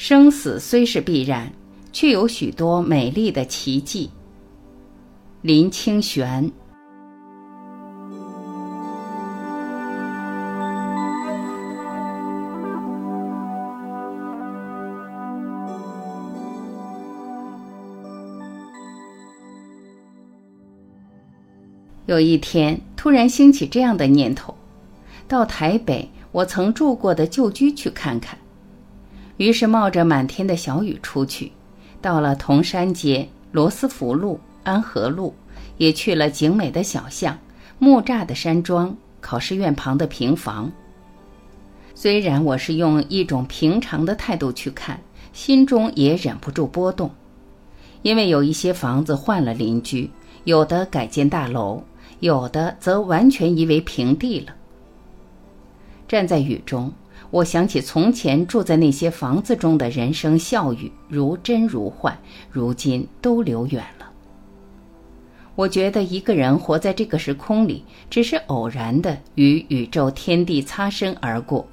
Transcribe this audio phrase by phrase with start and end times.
[0.00, 1.52] 生死虽是必然，
[1.92, 4.08] 却有许多美丽的奇迹。
[5.42, 6.50] 林清玄。
[22.06, 24.54] 有一天，突然兴起这样的念头：
[25.28, 28.39] 到台北我曾住过的旧居去看看。
[29.40, 31.50] 于是冒着满天的小雨出去，
[32.02, 35.34] 到了铜山街、罗斯福路、安和路，
[35.78, 37.38] 也去了景美的小巷、
[37.78, 40.70] 木栅的山庄、考试院旁的平房。
[41.94, 45.00] 虽然我是用一种平常的态度去看，
[45.32, 47.10] 心中也忍不住波动，
[48.02, 50.10] 因为有一些房子换了邻居，
[50.44, 51.82] 有的改建大楼。
[52.18, 54.54] 有的则完全夷为平地了。
[56.06, 56.92] 站在雨中，
[57.28, 62.16] 我想起从前住在那些房子中的人生笑语，如真如幻，
[62.50, 64.10] 如今都流远了。
[65.54, 71.68] 我觉得一个人活在这个时空里，只是偶然的与宇宙天地擦身而过。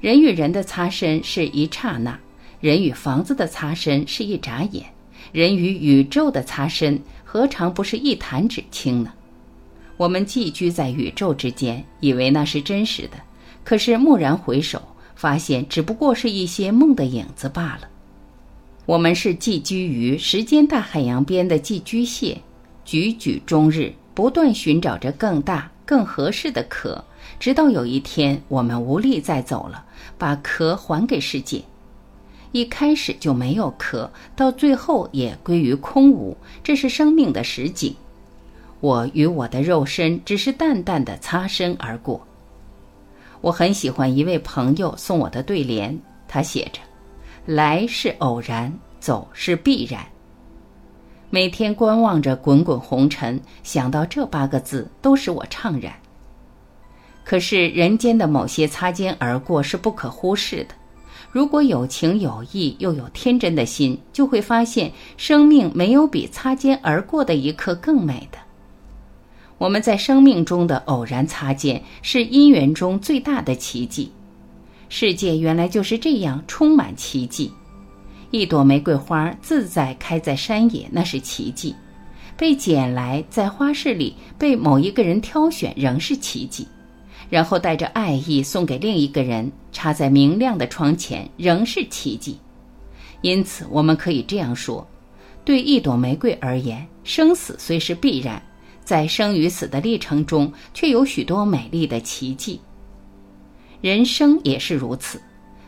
[0.00, 2.18] 人与人的擦身是一刹那，
[2.60, 4.84] 人与房子的擦身是一眨眼，
[5.32, 9.12] 人与宇宙的擦身何尝不是一弹指轻呢？
[9.96, 13.16] 我们寄居在宇宙之间，以为那是真实的，
[13.64, 14.82] 可是蓦然回首，
[15.14, 17.88] 发现只不过是一些梦的影子罢了。
[18.86, 22.40] 我们是寄居于时间大海洋边的寄居蟹，
[22.84, 27.04] 踽踽终日，不断寻找着更大、更合适的壳，
[27.38, 29.84] 直到有一天我们无力再走了，
[30.18, 31.62] 把壳还给世界。
[32.50, 37.94] 一开始就没有壳，到最后也归于空无，这是生命的实景。
[38.80, 42.26] 我与我的肉身只是淡淡的擦身而过。
[43.42, 46.80] 我很喜欢一位朋友送我的对联，他写着
[47.44, 50.00] ：“来是偶然，走是必然。”
[51.28, 55.92] 每天观望着滚滚红尘，想到这八个字，都使我怅然。
[57.24, 60.74] 可是人间的某些擦肩而过是不可忽视的。
[61.32, 68.38] 如果有情有义，又有天真的心，就会发现生命没有比擦肩而过的一刻更美的。
[69.62, 74.10] 我们在生命中的偶然擦肩，是因缘中最大的奇迹。
[74.88, 77.48] 世界原来就是这样充满奇迹。
[78.32, 81.72] 一朵玫瑰花自在开在山野，那是奇迹；
[82.36, 86.66] 被捡来在花市里被某一个人挑选，仍是奇迹；
[87.30, 92.36] 然后带着爱意送给另一个人，插在明亮的窗前，仍是奇迹。
[93.20, 94.84] 因此，我们可以这样说：
[95.44, 98.42] 对一朵玫瑰而言，生死虽是必然。
[98.84, 102.60] 在生与死的历程中，却有许多美丽的奇迹。
[103.80, 105.20] 人生也是如此，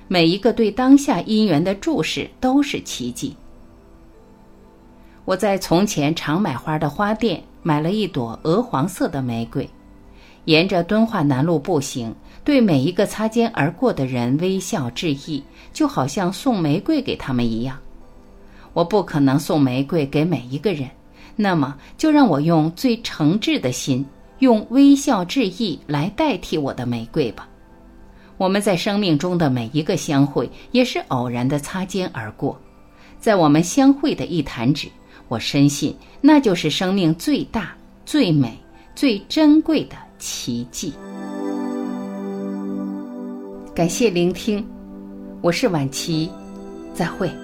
[0.08, 3.36] 每一个对当下因缘的注视都是奇迹。
[5.24, 9.68] 我在从前常买花的花店买了一朵鹅黄色的玫瑰，
[10.44, 12.14] 沿着敦化南路步行，
[12.44, 15.42] 对每一个擦肩而过的人微笑致意，
[15.72, 17.78] 就好像送玫瑰给他们一样。
[18.74, 20.90] 我不可能送玫瑰给每一个人。
[21.36, 24.04] 那么，就让我用最诚挚的心，
[24.38, 27.48] 用微笑致意来代替我的玫瑰吧。
[28.36, 32.60] 我们在生命中的每一个相会，也是偶然的擦肩而过。
[33.20, 34.88] 在我们相会的一弹指，
[35.28, 37.74] 我深信那就是生命最大、
[38.04, 38.58] 最美、
[38.94, 40.92] 最珍贵的奇迹。
[43.74, 44.64] 感谢聆听，
[45.40, 46.30] 我是晚琪，
[46.92, 47.43] 再会。